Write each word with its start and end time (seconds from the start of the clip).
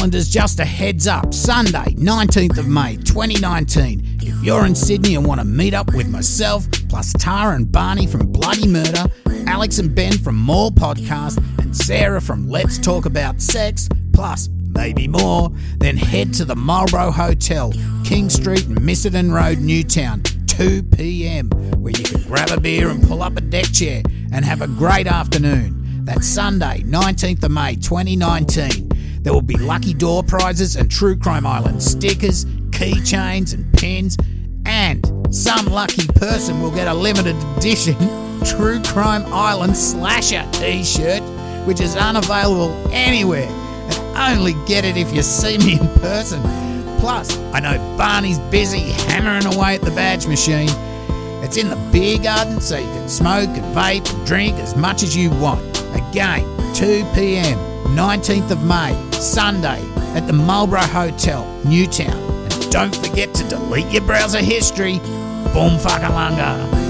Islanders, 0.00 0.30
just 0.30 0.58
a 0.60 0.64
heads 0.64 1.06
up 1.06 1.34
Sunday, 1.34 1.94
19th 1.94 2.56
of 2.56 2.66
May 2.66 2.96
2019. 2.96 4.20
If 4.22 4.42
you're 4.42 4.64
in 4.64 4.74
Sydney 4.74 5.14
and 5.14 5.26
want 5.26 5.42
to 5.42 5.44
meet 5.44 5.74
up 5.74 5.92
with 5.92 6.08
myself, 6.08 6.66
plus 6.88 7.12
Tara 7.12 7.54
and 7.54 7.70
Barney 7.70 8.06
from 8.06 8.32
Bloody 8.32 8.66
Murder, 8.66 9.04
Alex 9.46 9.78
and 9.78 9.94
Ben 9.94 10.16
from 10.16 10.36
MAUL 10.36 10.70
Podcast, 10.70 11.36
and 11.58 11.76
Sarah 11.76 12.22
from 12.22 12.48
Let's 12.48 12.78
Talk 12.78 13.04
About 13.04 13.42
Sects, 13.42 13.90
plus 14.14 14.48
maybe 14.70 15.06
more, 15.06 15.50
then 15.80 15.98
head 15.98 16.32
to 16.32 16.46
the 16.46 16.56
Marlborough 16.56 17.10
Hotel, 17.10 17.70
King 18.02 18.30
Street, 18.30 18.70
Missenden 18.70 19.30
Road, 19.30 19.58
Newtown, 19.58 20.22
2 20.46 20.82
pm, 20.82 21.50
where 21.76 21.92
you 21.92 22.04
can 22.04 22.22
grab 22.22 22.48
a 22.48 22.58
beer 22.58 22.88
and 22.88 23.06
pull 23.06 23.22
up 23.22 23.36
a 23.36 23.42
deck 23.42 23.70
chair 23.70 24.02
and 24.32 24.46
have 24.46 24.62
a 24.62 24.66
great 24.66 25.06
afternoon. 25.06 26.06
That's 26.06 26.26
Sunday, 26.26 26.84
19th 26.86 27.44
of 27.44 27.50
May 27.50 27.74
2019. 27.76 28.89
There 29.22 29.32
will 29.32 29.42
be 29.42 29.56
lucky 29.56 29.92
door 29.92 30.22
prizes 30.22 30.76
and 30.76 30.90
True 30.90 31.16
Crime 31.16 31.46
Island 31.46 31.82
stickers, 31.82 32.46
keychains, 32.70 33.52
and 33.52 33.70
pins, 33.74 34.16
and 34.64 35.04
some 35.30 35.66
lucky 35.66 36.06
person 36.06 36.62
will 36.62 36.70
get 36.70 36.88
a 36.88 36.94
limited 36.94 37.36
edition 37.56 37.96
True 38.44 38.82
Crime 38.82 39.24
Island 39.26 39.76
Slasher 39.76 40.48
t 40.52 40.82
shirt, 40.82 41.22
which 41.66 41.80
is 41.80 41.96
unavailable 41.96 42.72
anywhere. 42.90 43.46
And 43.46 44.38
only 44.38 44.54
get 44.66 44.86
it 44.86 44.96
if 44.96 45.14
you 45.14 45.22
see 45.22 45.58
me 45.58 45.78
in 45.78 45.88
person. 46.00 46.40
Plus, 46.98 47.36
I 47.52 47.60
know 47.60 47.76
Barney's 47.98 48.38
busy 48.50 48.92
hammering 49.08 49.54
away 49.54 49.74
at 49.74 49.82
the 49.82 49.90
badge 49.90 50.26
machine. 50.26 50.70
It's 51.44 51.58
in 51.58 51.68
the 51.68 51.76
beer 51.92 52.18
garden, 52.18 52.60
so 52.60 52.78
you 52.78 52.86
can 52.86 53.08
smoke 53.08 53.50
and 53.50 53.76
vape 53.76 54.10
and 54.14 54.26
drink 54.26 54.56
as 54.56 54.74
much 54.74 55.02
as 55.02 55.14
you 55.14 55.30
want. 55.30 55.60
Again, 55.94 56.42
2 56.74 57.04
pm, 57.14 57.58
19th 57.88 58.50
of 58.50 58.64
May, 58.64 58.94
Sunday, 59.12 59.82
at 60.14 60.26
the 60.26 60.32
Marlborough 60.32 60.80
Hotel, 60.80 61.44
Newtown. 61.64 62.16
And 62.50 62.72
don't 62.72 62.94
forget 62.94 63.34
to 63.34 63.48
delete 63.48 63.90
your 63.92 64.02
browser 64.02 64.42
history. 64.42 64.98
Boom 65.52 65.78
fuckalunga. 65.78 66.89